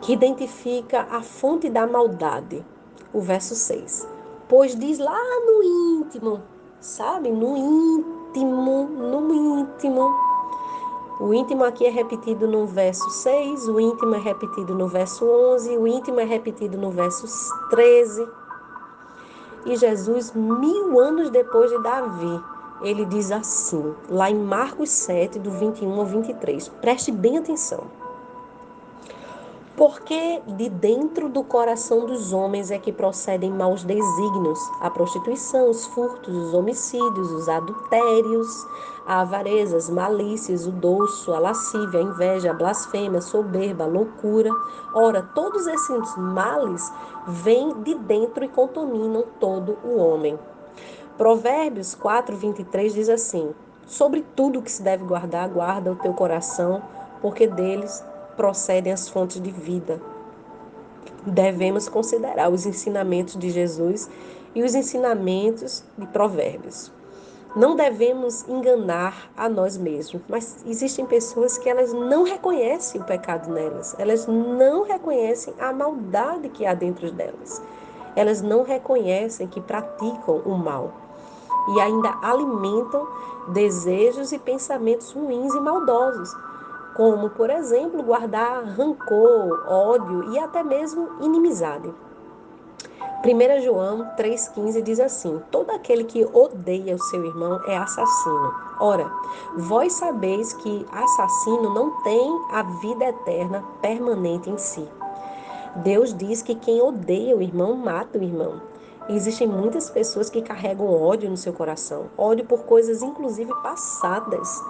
que 0.00 0.12
identifica 0.12 1.08
a 1.10 1.20
fonte 1.20 1.68
da 1.68 1.84
maldade. 1.84 2.64
O 3.12 3.20
verso 3.20 3.56
6. 3.56 4.06
Pois 4.48 4.76
diz 4.76 4.98
lá 5.00 5.18
no 5.46 5.62
íntimo, 6.00 6.42
sabe? 6.80 7.30
No 7.30 7.56
íntimo, 7.56 8.84
no 8.84 9.34
íntimo. 9.34 10.27
O 11.20 11.34
íntimo 11.34 11.64
aqui 11.64 11.84
é 11.84 11.90
repetido 11.90 12.46
no 12.46 12.64
verso 12.64 13.10
6, 13.10 13.66
o 13.68 13.80
íntimo 13.80 14.14
é 14.14 14.18
repetido 14.18 14.72
no 14.72 14.86
verso 14.86 15.24
11, 15.24 15.76
o 15.76 15.84
íntimo 15.84 16.20
é 16.20 16.24
repetido 16.24 16.78
no 16.78 16.92
verso 16.92 17.26
13. 17.70 18.28
E 19.66 19.76
Jesus, 19.76 20.32
mil 20.32 21.00
anos 21.00 21.28
depois 21.28 21.72
de 21.72 21.82
Davi, 21.82 22.40
ele 22.82 23.04
diz 23.04 23.32
assim, 23.32 23.92
lá 24.08 24.30
em 24.30 24.38
Marcos 24.38 24.90
7, 24.90 25.40
do 25.40 25.50
21 25.50 25.98
ao 25.98 26.06
23. 26.06 26.68
Preste 26.80 27.10
bem 27.10 27.36
atenção. 27.36 27.84
Porque 29.78 30.42
de 30.44 30.68
dentro 30.68 31.28
do 31.28 31.44
coração 31.44 32.04
dos 32.04 32.32
homens 32.32 32.72
é 32.72 32.80
que 32.80 32.92
procedem 32.92 33.52
maus 33.52 33.84
desígnios, 33.84 34.58
a 34.80 34.90
prostituição, 34.90 35.70
os 35.70 35.86
furtos, 35.86 36.34
os 36.34 36.52
homicídios, 36.52 37.30
os 37.30 37.48
adultérios, 37.48 38.66
a 39.06 39.20
avareza, 39.20 39.76
as 39.76 39.88
malícias, 39.88 40.66
o 40.66 40.72
doço, 40.72 41.32
a 41.32 41.38
lascívia, 41.38 42.00
a 42.00 42.02
inveja, 42.02 42.50
a 42.50 42.54
blasfêmia, 42.54 43.20
a 43.20 43.22
soberba, 43.22 43.84
a 43.84 43.86
loucura. 43.86 44.50
Ora, 44.92 45.22
todos 45.22 45.64
esses 45.68 46.16
males 46.16 46.92
vêm 47.28 47.80
de 47.84 47.94
dentro 47.94 48.44
e 48.44 48.48
contaminam 48.48 49.26
todo 49.38 49.78
o 49.84 49.96
homem. 49.96 50.36
Provérbios 51.16 51.94
4, 51.94 52.36
23 52.36 52.94
diz 52.94 53.08
assim: 53.08 53.54
Sobre 53.86 54.26
tudo 54.34 54.60
que 54.60 54.72
se 54.72 54.82
deve 54.82 55.04
guardar, 55.04 55.48
guarda 55.48 55.92
o 55.92 55.96
teu 55.96 56.12
coração, 56.14 56.82
porque 57.22 57.46
deles 57.46 58.02
procedem 58.38 58.92
as 58.92 59.08
fontes 59.08 59.42
de 59.42 59.50
vida. 59.50 60.00
Devemos 61.26 61.88
considerar 61.88 62.50
os 62.50 62.64
ensinamentos 62.64 63.36
de 63.36 63.50
Jesus 63.50 64.08
e 64.54 64.62
os 64.62 64.76
ensinamentos 64.76 65.82
de 65.98 66.06
Provérbios. 66.06 66.92
Não 67.56 67.74
devemos 67.74 68.48
enganar 68.48 69.30
a 69.36 69.48
nós 69.48 69.76
mesmos, 69.76 70.22
mas 70.28 70.58
existem 70.64 71.04
pessoas 71.04 71.58
que 71.58 71.68
elas 71.68 71.92
não 71.92 72.22
reconhecem 72.22 73.00
o 73.00 73.04
pecado 73.04 73.50
nelas, 73.50 73.96
elas 73.98 74.26
não 74.26 74.84
reconhecem 74.84 75.52
a 75.58 75.72
maldade 75.72 76.48
que 76.50 76.64
há 76.64 76.74
dentro 76.74 77.10
delas, 77.10 77.60
elas 78.14 78.40
não 78.40 78.62
reconhecem 78.62 79.48
que 79.48 79.60
praticam 79.60 80.42
o 80.44 80.56
mal 80.56 80.92
e 81.74 81.80
ainda 81.80 82.14
alimentam 82.22 83.08
desejos 83.48 84.30
e 84.30 84.38
pensamentos 84.38 85.10
ruins 85.10 85.52
e 85.52 85.60
maldosos 85.60 86.32
como, 86.98 87.30
por 87.30 87.48
exemplo, 87.48 88.02
guardar 88.02 88.64
rancor, 88.64 89.64
ódio 89.68 90.32
e 90.32 90.38
até 90.40 90.64
mesmo 90.64 91.08
inimizade. 91.20 91.88
1 93.24 93.62
João 93.62 94.04
3,15 94.16 94.82
diz 94.82 94.98
assim: 94.98 95.40
Todo 95.48 95.70
aquele 95.70 96.02
que 96.02 96.24
odeia 96.24 96.96
o 96.96 96.98
seu 96.98 97.24
irmão 97.24 97.60
é 97.68 97.76
assassino. 97.76 98.52
Ora, 98.80 99.08
vós 99.56 99.92
sabeis 99.92 100.52
que 100.54 100.84
assassino 100.90 101.72
não 101.72 102.02
tem 102.02 102.40
a 102.50 102.64
vida 102.80 103.04
eterna 103.04 103.62
permanente 103.80 104.50
em 104.50 104.58
si. 104.58 104.88
Deus 105.76 106.12
diz 106.12 106.42
que 106.42 106.56
quem 106.56 106.82
odeia 106.82 107.36
o 107.36 107.42
irmão 107.42 107.76
mata 107.76 108.18
o 108.18 108.22
irmão. 108.24 108.60
Existem 109.08 109.46
muitas 109.46 109.88
pessoas 109.88 110.28
que 110.28 110.42
carregam 110.42 111.00
ódio 111.00 111.30
no 111.30 111.36
seu 111.36 111.52
coração, 111.52 112.06
ódio 112.18 112.44
por 112.44 112.64
coisas 112.64 113.02
inclusive 113.02 113.52
passadas, 113.62 114.60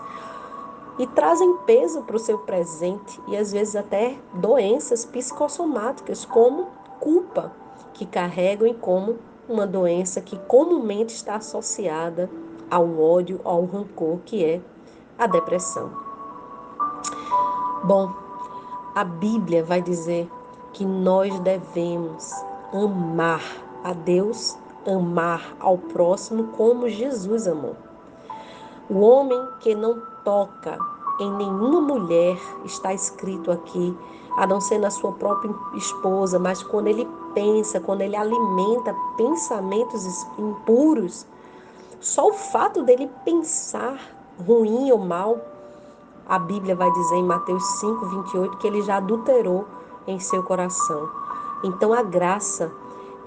e 0.99 1.07
trazem 1.07 1.57
peso 1.59 2.02
para 2.02 2.17
o 2.17 2.19
seu 2.19 2.38
presente 2.38 3.21
e 3.28 3.37
às 3.37 3.52
vezes 3.52 3.76
até 3.76 4.19
doenças 4.35 5.05
psicossomáticas, 5.05 6.25
como 6.25 6.69
culpa, 6.99 7.52
que 7.95 8.05
carregam 8.05 8.67
e 8.67 8.75
como 8.75 9.17
uma 9.49 9.67
doença 9.67 10.21
que 10.21 10.37
comumente 10.40 11.14
está 11.14 11.37
associada 11.37 12.28
ao 12.71 13.00
ódio, 13.00 13.40
ao 13.45 13.64
rancor, 13.64 14.19
que 14.25 14.45
é 14.45 14.61
a 15.17 15.26
depressão. 15.26 15.90
Bom, 17.85 18.12
a 18.95 19.05
Bíblia 19.05 19.62
vai 19.62 19.81
dizer 19.81 20.28
que 20.73 20.85
nós 20.85 21.38
devemos 21.40 22.33
amar 22.73 23.43
a 23.83 23.93
Deus, 23.93 24.59
amar 24.87 25.57
ao 25.61 25.78
próximo 25.78 26.49
como 26.49 26.88
Jesus 26.88 27.47
amou. 27.47 27.88
O 28.90 29.00
homem 29.00 29.47
que 29.61 29.75
não 29.75 30.00
toca 30.25 30.78
em 31.21 31.30
nenhuma 31.33 31.80
mulher, 31.80 32.38
está 32.64 32.95
escrito 32.95 33.50
aqui, 33.50 33.97
a 34.37 34.47
não 34.47 34.61
ser 34.61 34.78
na 34.78 34.90
sua 34.90 35.12
própria 35.12 35.52
esposa, 35.75 36.38
mas 36.38 36.62
quando 36.62 36.87
ele 36.87 37.09
pensa, 37.35 37.80
quando 37.80 38.02
ele 38.02 38.16
alimenta 38.16 38.95
pensamentos 39.16 40.25
impuros, 40.38 41.26
só 42.00 42.28
o 42.28 42.33
fato 42.33 42.83
dele 42.85 43.11
pensar 43.25 44.00
ruim 44.47 44.92
ou 44.92 44.99
mal, 44.99 45.38
a 46.28 46.38
Bíblia 46.38 46.76
vai 46.76 46.90
dizer 46.92 47.16
em 47.16 47.25
Mateus 47.25 47.64
5, 47.80 48.07
28 48.07 48.57
que 48.59 48.66
ele 48.66 48.83
já 48.83 48.99
adulterou 48.99 49.66
em 50.07 50.21
seu 50.21 50.42
coração. 50.42 51.09
Então 51.64 51.92
a 51.92 52.02
graça 52.02 52.71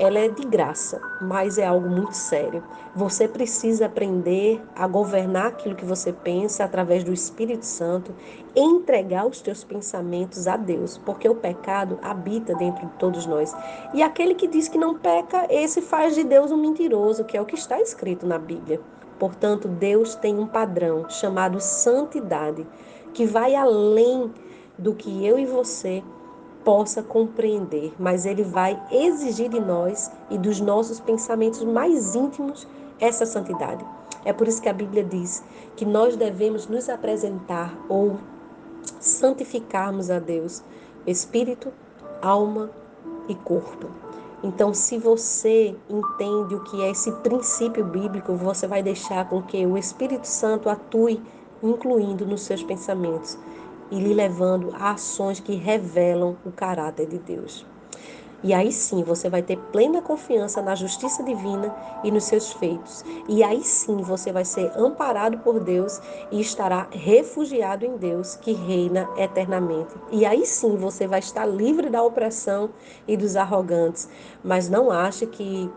ela 0.02 0.18
é 0.18 0.28
de 0.28 0.44
graça, 0.44 1.00
mas 1.22 1.60
é 1.60 1.66
algo 1.68 1.88
muito 1.88 2.14
sério. 2.14 2.64
Você 2.96 3.28
precisa 3.28 3.86
aprender 3.86 4.60
a 4.76 4.88
governar 4.88 5.46
aquilo 5.46 5.76
que 5.76 5.86
você 5.86 6.12
pensa 6.12 6.64
através 6.64 7.04
do 7.04 7.14
Espírito 7.14 7.64
Santo, 7.64 8.12
entregar 8.56 9.28
os 9.28 9.42
teus 9.42 9.64
pensamentos 9.64 10.48
a 10.48 10.58
Deus, 10.58 10.98
porque 10.98 11.30
o 11.30 11.36
pecado 11.36 12.00
habita 12.02 12.56
dentro 12.56 12.88
de 12.88 12.94
todos 12.94 13.28
nós. 13.28 13.56
E 13.94 14.02
aquele 14.02 14.34
que 14.34 14.48
diz 14.48 14.68
que 14.68 14.78
não 14.78 14.98
peca, 14.98 15.46
esse 15.52 15.84
faz 15.84 16.16
de 16.16 16.24
Deus 16.24 16.52
um 16.52 16.58
mentiroso, 16.58 17.24
que 17.24 17.38
é 17.38 17.42
o 17.42 17.46
que 17.46 17.56
está 17.56 17.80
escrito 17.80 18.26
na 18.26 18.40
Bíblia. 18.40 18.82
Portanto, 19.20 19.68
Deus 19.68 20.16
tem 20.16 20.36
um 20.40 20.48
padrão 20.48 21.08
chamado 21.12 21.62
santidade, 21.62 22.66
que 23.14 23.24
vai 23.24 23.54
além 23.54 24.34
do 24.80 24.96
que 24.96 25.24
eu 25.24 25.38
e 25.38 25.46
você 25.46 26.02
possa 26.64 27.02
compreender, 27.02 27.94
mas 28.00 28.26
ele 28.26 28.44
vai 28.44 28.82
exigir 28.92 29.50
de 29.50 29.60
nós 29.60 30.12
e 30.30 30.38
dos 30.38 30.60
nossos 30.60 31.00
pensamentos 31.00 31.64
mais 31.64 32.16
íntimos 32.16 32.68
essa 33.00 33.26
santidade. 33.26 33.84
É 34.24 34.32
por 34.32 34.48
isso 34.48 34.62
que 34.62 34.70
a 34.70 34.74
Bíblia 34.74 35.04
diz 35.04 35.44
que 35.76 35.86
nós 35.86 36.16
devemos 36.16 36.68
nos 36.68 36.90
apresentar 36.90 37.76
ou 37.90 38.18
santificarmos 39.00 40.12
a 40.12 40.20
Deus, 40.20 40.64
espírito, 41.06 41.72
alma 42.22 42.70
e 43.28 43.36
corpo. 43.36 43.88
Então, 44.44 44.74
se 44.74 44.98
você 44.98 45.76
entende 45.88 46.56
o 46.56 46.64
que 46.64 46.82
é 46.82 46.90
esse 46.90 47.12
princípio 47.12 47.86
bíblico, 47.86 48.34
você 48.34 48.68
vai 48.68 48.82
deixar 48.82 49.30
com 49.30 49.42
que 49.42 49.66
o 49.66 49.78
Espírito 49.78 50.26
Santo 50.26 50.68
atue, 50.68 51.22
incluindo 51.62 52.26
nos 52.26 52.42
seus 52.42 52.64
pensamentos 52.64 53.38
e 53.92 54.00
lhe 54.00 54.14
levando 54.14 54.74
a 54.74 54.92
ações 54.92 55.40
que 55.40 55.54
revelam 55.54 56.38
o 56.46 56.52
caráter 56.52 57.08
de 57.08 57.20
Deus. 57.20 57.66
E 58.44 58.56
aí 58.56 58.72
sim 58.72 59.04
você 59.04 59.30
vai 59.30 59.44
ter 59.44 59.58
plena 59.72 60.02
confiança 60.02 60.64
na 60.64 60.74
justiça 60.74 61.22
divina 61.22 61.74
e 62.04 62.10
nos 62.10 62.24
seus 62.24 62.52
feitos. 62.54 63.06
E 63.30 63.44
aí 63.44 63.64
sim 63.64 63.98
você 63.98 64.32
vai 64.32 64.44
ser 64.44 64.72
amparado 64.76 65.38
por 65.40 65.60
Deus 65.60 66.02
e 66.32 66.42
estará 66.42 66.88
refugiado 66.90 67.86
em 67.86 67.98
Deus, 67.98 68.36
que 68.36 68.52
reina 68.52 69.08
eternamente. 69.16 69.94
E 70.12 70.26
aí 70.26 70.44
sim 70.46 70.76
você 70.76 71.06
vai 71.06 71.20
estar 71.20 71.46
livre 71.46 71.90
da 71.90 72.02
opressão 72.02 72.72
e 73.08 73.16
dos 73.16 73.36
arrogantes. 73.36 74.10
Mas 74.44 74.68
não 74.68 74.90
ache 74.90 75.28
que 75.28 75.70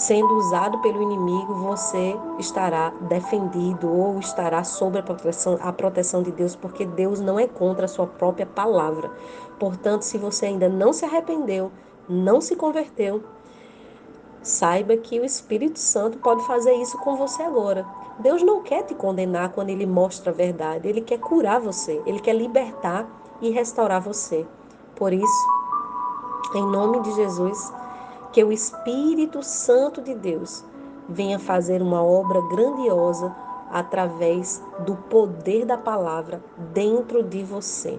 sendo 0.00 0.34
usado 0.34 0.78
pelo 0.78 1.02
inimigo, 1.02 1.52
você 1.56 2.16
estará 2.38 2.88
defendido 3.02 3.92
ou 3.92 4.18
estará 4.18 4.64
sob 4.64 4.98
a 4.98 5.02
proteção, 5.02 5.58
a 5.60 5.70
proteção 5.70 6.22
de 6.22 6.32
Deus, 6.32 6.56
porque 6.56 6.86
Deus 6.86 7.20
não 7.20 7.38
é 7.38 7.46
contra 7.46 7.84
a 7.84 7.88
sua 7.88 8.06
própria 8.06 8.46
palavra. 8.46 9.10
Portanto, 9.58 10.02
se 10.02 10.16
você 10.16 10.46
ainda 10.46 10.70
não 10.70 10.90
se 10.90 11.04
arrependeu, 11.04 11.70
não 12.08 12.40
se 12.40 12.56
converteu, 12.56 13.22
saiba 14.42 14.96
que 14.96 15.20
o 15.20 15.24
Espírito 15.24 15.78
Santo 15.78 16.16
pode 16.16 16.46
fazer 16.46 16.72
isso 16.76 16.96
com 16.96 17.16
você 17.16 17.42
agora. 17.42 17.84
Deus 18.20 18.42
não 18.42 18.62
quer 18.62 18.84
te 18.84 18.94
condenar 18.94 19.50
quando 19.50 19.68
ele 19.68 19.84
mostra 19.84 20.32
a 20.32 20.34
verdade, 20.34 20.88
ele 20.88 21.02
quer 21.02 21.18
curar 21.18 21.60
você, 21.60 22.00
ele 22.06 22.20
quer 22.20 22.34
libertar 22.34 23.06
e 23.42 23.50
restaurar 23.50 24.00
você. 24.00 24.46
Por 24.96 25.12
isso, 25.12 25.48
em 26.54 26.62
nome 26.62 27.00
de 27.00 27.14
Jesus, 27.14 27.70
que 28.32 28.42
o 28.44 28.52
Espírito 28.52 29.42
Santo 29.42 30.00
de 30.00 30.14
Deus 30.14 30.64
venha 31.08 31.38
fazer 31.38 31.82
uma 31.82 32.02
obra 32.02 32.40
grandiosa 32.48 33.34
através 33.70 34.62
do 34.84 34.96
poder 34.96 35.64
da 35.64 35.76
palavra 35.76 36.42
dentro 36.72 37.22
de 37.22 37.42
você. 37.42 37.98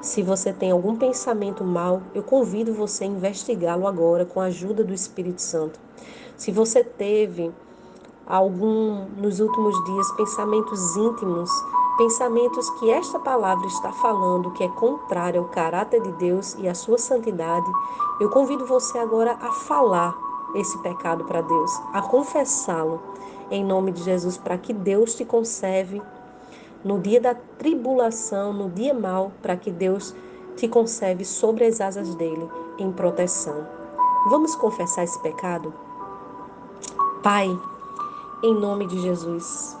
Se 0.00 0.22
você 0.22 0.52
tem 0.52 0.70
algum 0.70 0.96
pensamento 0.96 1.64
mal, 1.64 2.02
eu 2.14 2.22
convido 2.22 2.72
você 2.72 3.04
a 3.04 3.08
investigá-lo 3.08 3.86
agora 3.86 4.24
com 4.24 4.40
a 4.40 4.44
ajuda 4.44 4.84
do 4.84 4.94
Espírito 4.94 5.42
Santo. 5.42 5.80
Se 6.36 6.52
você 6.52 6.84
teve 6.84 7.50
algum 8.26 9.06
nos 9.16 9.40
últimos 9.40 9.84
dias 9.84 10.12
pensamentos 10.12 10.96
íntimos 10.96 11.50
pensamentos 11.96 12.68
que 12.70 12.90
esta 12.90 13.18
palavra 13.18 13.66
está 13.66 13.90
falando 13.90 14.50
que 14.52 14.64
é 14.64 14.68
contrário 14.68 15.40
ao 15.40 15.48
caráter 15.48 16.02
de 16.02 16.12
Deus 16.12 16.54
e 16.58 16.68
à 16.68 16.74
sua 16.74 16.98
santidade, 16.98 17.66
eu 18.20 18.28
convido 18.30 18.66
você 18.66 18.98
agora 18.98 19.32
a 19.40 19.50
falar 19.52 20.16
esse 20.54 20.78
pecado 20.78 21.24
para 21.24 21.40
Deus, 21.40 21.70
a 21.92 22.02
confessá-lo 22.02 23.00
em 23.50 23.64
nome 23.64 23.92
de 23.92 24.02
Jesus, 24.02 24.36
para 24.36 24.58
que 24.58 24.72
Deus 24.72 25.14
te 25.14 25.24
conserve 25.24 26.02
no 26.84 26.98
dia 26.98 27.20
da 27.20 27.34
tribulação, 27.34 28.52
no 28.52 28.70
dia 28.70 28.94
mal, 28.94 29.32
para 29.42 29.56
que 29.56 29.70
Deus 29.70 30.14
te 30.56 30.68
conserve 30.68 31.24
sobre 31.24 31.64
as 31.64 31.80
asas 31.80 32.14
dele 32.14 32.48
em 32.78 32.90
proteção. 32.92 33.66
Vamos 34.28 34.54
confessar 34.56 35.04
esse 35.04 35.20
pecado? 35.22 35.72
Pai, 37.22 37.48
em 38.42 38.54
nome 38.54 38.86
de 38.86 38.98
Jesus, 39.00 39.76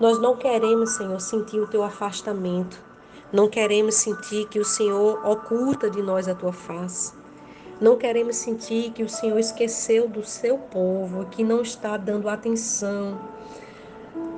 nós 0.00 0.18
não 0.18 0.34
queremos, 0.34 0.92
Senhor, 0.92 1.20
sentir 1.20 1.60
o 1.60 1.66
teu 1.66 1.82
afastamento. 1.82 2.82
Não 3.30 3.50
queremos 3.50 3.96
sentir 3.96 4.48
que 4.48 4.58
o 4.58 4.64
Senhor 4.64 5.24
oculta 5.24 5.90
de 5.90 6.00
nós 6.00 6.26
a 6.26 6.34
tua 6.34 6.54
face. 6.54 7.12
Não 7.78 7.98
queremos 7.98 8.36
sentir 8.36 8.92
que 8.92 9.02
o 9.02 9.08
Senhor 9.10 9.38
esqueceu 9.38 10.08
do 10.08 10.24
seu 10.24 10.56
povo, 10.56 11.26
que 11.26 11.44
não 11.44 11.60
está 11.60 11.98
dando 11.98 12.30
atenção 12.30 13.20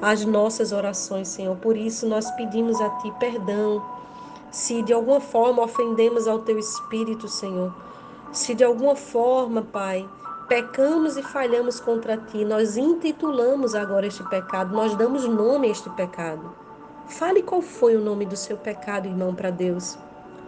às 0.00 0.24
nossas 0.24 0.72
orações, 0.72 1.28
Senhor. 1.28 1.56
Por 1.56 1.76
isso 1.76 2.08
nós 2.08 2.28
pedimos 2.32 2.80
a 2.80 2.90
Ti 2.98 3.12
perdão. 3.20 3.80
Se 4.50 4.82
de 4.82 4.92
alguma 4.92 5.20
forma 5.20 5.62
ofendemos 5.62 6.26
ao 6.26 6.40
Teu 6.40 6.58
Espírito, 6.58 7.28
Senhor. 7.28 7.72
Se 8.32 8.52
de 8.52 8.64
alguma 8.64 8.96
forma, 8.96 9.62
Pai, 9.62 10.08
pecamos 10.48 11.16
e 11.16 11.22
falhamos 11.22 11.80
contra 11.80 12.16
ti, 12.16 12.44
nós 12.44 12.76
intitulamos 12.76 13.74
agora 13.74 14.06
este 14.06 14.22
pecado, 14.28 14.74
nós 14.74 14.94
damos 14.96 15.26
nome 15.26 15.68
a 15.68 15.70
este 15.70 15.88
pecado. 15.90 16.54
Fale 17.06 17.42
qual 17.42 17.60
foi 17.60 17.96
o 17.96 18.00
nome 18.00 18.24
do 18.24 18.36
seu 18.36 18.56
pecado, 18.56 19.06
irmão, 19.06 19.34
para 19.34 19.50
Deus. 19.50 19.98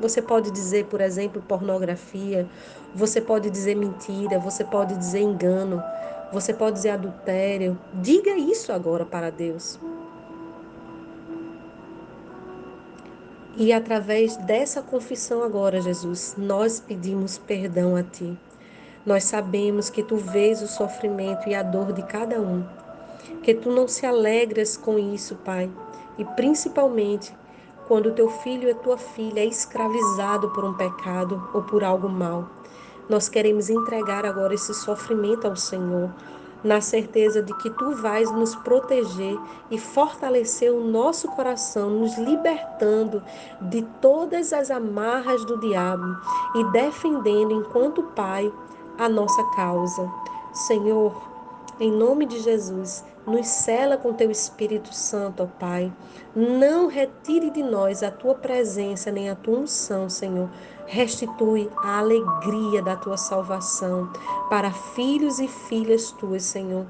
Você 0.01 0.21
pode 0.21 0.51
dizer, 0.51 0.87
por 0.87 1.01
exemplo, 1.01 1.43
pornografia, 1.43 2.49
você 2.95 3.21
pode 3.21 3.51
dizer 3.51 3.75
mentira, 3.75 4.39
você 4.39 4.65
pode 4.65 4.97
dizer 4.97 5.21
engano, 5.21 5.83
você 6.33 6.53
pode 6.53 6.77
dizer 6.77 6.91
adultério. 6.91 7.79
Diga 7.95 8.37
isso 8.37 8.73
agora 8.73 9.05
para 9.05 9.31
Deus. 9.31 9.79
E 13.57 13.73
através 13.73 14.37
dessa 14.37 14.83
confissão 14.83 15.45
agora, 15.45 15.81
Jesus, 15.81 16.35
nós 16.37 16.81
pedimos 16.81 17.39
perdão 17.39 17.95
a 17.95 18.03
Ti. 18.03 18.37
Nós 19.07 19.25
sabemos 19.25 19.91
que 19.91 20.03
tu 20.03 20.17
vês 20.17 20.63
o 20.63 20.67
sofrimento 20.67 21.47
e 21.47 21.55
a 21.55 21.63
dor 21.63 21.93
de 21.93 22.03
cada 22.03 22.41
um, 22.41 22.65
que 23.43 23.53
tu 23.53 23.71
não 23.71 23.87
se 23.87 24.07
alegras 24.07 24.79
com 24.79 24.99
isso, 24.99 25.37
Pai, 25.37 25.71
e 26.17 26.25
principalmente 26.25 27.37
quando 27.87 28.13
teu 28.13 28.31
filho 28.31 28.69
e 28.69 28.75
tua 28.75 28.97
filha 28.97 29.41
é 29.41 29.45
escravizado 29.45 30.49
por 30.51 30.65
um 30.65 30.73
pecado 30.73 31.51
ou 31.53 31.63
por 31.63 31.85
algo 31.85 32.09
mal. 32.09 32.49
Nós 33.07 33.29
queremos 33.29 33.69
entregar 33.69 34.25
agora 34.25 34.55
esse 34.55 34.73
sofrimento 34.73 35.47
ao 35.47 35.55
Senhor, 35.55 36.11
na 36.63 36.81
certeza 36.81 37.43
de 37.43 37.53
que 37.59 37.69
tu 37.69 37.95
vais 37.97 38.31
nos 38.31 38.57
proteger 38.57 39.39
e 39.71 39.79
fortalecer 39.79 40.73
o 40.73 40.83
nosso 40.83 41.29
coração, 41.29 41.91
nos 41.91 42.17
libertando 42.17 43.23
de 43.61 43.83
todas 44.01 44.55
as 44.55 44.71
amarras 44.71 45.45
do 45.45 45.61
diabo 45.61 46.17
e 46.55 46.65
defendendo 46.73 47.53
enquanto 47.53 48.03
Pai 48.03 48.51
a 48.99 49.09
nossa 49.09 49.43
causa. 49.55 50.11
Senhor, 50.53 51.15
em 51.81 51.91
nome 51.91 52.27
de 52.27 52.41
Jesus, 52.41 53.05
nos 53.27 53.47
cela 53.47 53.97
com 53.97 54.13
teu 54.13 54.31
Espírito 54.31 54.95
Santo, 54.95 55.43
ó 55.43 55.47
Pai. 55.47 55.93
Não 56.35 56.87
retire 56.89 57.51
de 57.51 57.63
nós 57.63 58.03
a 58.03 58.11
tua 58.11 58.35
presença 58.35 59.11
nem 59.11 59.31
a 59.31 59.35
tua 59.35 59.61
unção, 59.61 60.09
Senhor. 60.09 60.49
Restitui 60.87 61.71
a 61.79 61.99
alegria 61.99 62.83
da 62.83 62.97
tua 62.97 63.17
salvação 63.17 64.11
para 64.51 64.71
filhos 64.71 65.39
e 65.39 65.49
filhas 65.49 66.11
tuas, 66.11 66.45
Senhor 66.45 66.87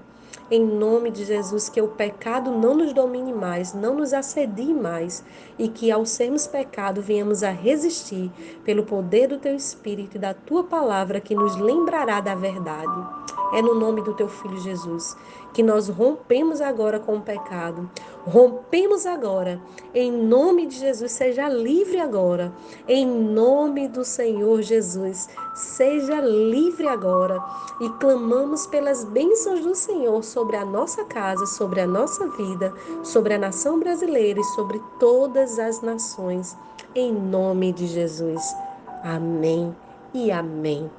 em 0.54 0.64
nome 0.64 1.10
de 1.10 1.24
Jesus, 1.24 1.68
que 1.68 1.80
o 1.80 1.88
pecado 1.88 2.50
não 2.50 2.76
nos 2.76 2.92
domine 2.92 3.32
mais, 3.32 3.74
não 3.74 3.96
nos 3.96 4.12
assedie 4.12 4.72
mais 4.72 5.24
e 5.58 5.68
que 5.68 5.90
ao 5.90 6.06
sermos 6.06 6.46
pecado 6.46 7.02
venhamos 7.02 7.42
a 7.42 7.50
resistir 7.50 8.30
pelo 8.64 8.84
poder 8.84 9.26
do 9.28 9.38
teu 9.38 9.56
Espírito 9.56 10.16
e 10.16 10.20
da 10.20 10.32
tua 10.32 10.62
palavra 10.62 11.20
que 11.20 11.34
nos 11.34 11.56
lembrará 11.56 12.20
da 12.20 12.34
verdade. 12.34 13.23
É 13.52 13.62
no 13.62 13.74
nome 13.74 14.02
do 14.02 14.14
teu 14.14 14.28
Filho 14.28 14.58
Jesus 14.58 15.16
que 15.54 15.62
nós 15.62 15.88
rompemos 15.88 16.60
agora 16.60 16.98
com 16.98 17.16
o 17.16 17.20
pecado. 17.22 17.88
Rompemos 18.26 19.06
agora. 19.06 19.62
Em 19.94 20.10
nome 20.10 20.66
de 20.66 20.76
Jesus, 20.76 21.12
seja 21.12 21.48
livre 21.48 22.00
agora. 22.00 22.52
Em 22.88 23.06
nome 23.06 23.86
do 23.86 24.04
Senhor 24.04 24.60
Jesus, 24.62 25.28
seja 25.54 26.20
livre 26.20 26.88
agora. 26.88 27.40
E 27.80 27.88
clamamos 28.00 28.66
pelas 28.66 29.04
bênçãos 29.04 29.60
do 29.60 29.74
Senhor 29.74 30.24
sobre 30.24 30.56
a 30.56 30.64
nossa 30.64 31.04
casa, 31.04 31.46
sobre 31.46 31.80
a 31.80 31.86
nossa 31.86 32.26
vida, 32.30 32.74
sobre 33.04 33.34
a 33.34 33.38
nação 33.38 33.78
brasileira 33.78 34.40
e 34.40 34.44
sobre 34.44 34.82
todas 34.98 35.58
as 35.60 35.80
nações. 35.80 36.56
Em 36.96 37.12
nome 37.12 37.72
de 37.72 37.86
Jesus. 37.86 38.42
Amém 39.04 39.74
e 40.12 40.32
amém. 40.32 40.90